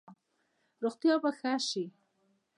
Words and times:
روغتیا 0.83 1.15
به 1.23 1.29
ښه 1.37 1.53
شي؟ 1.67 1.85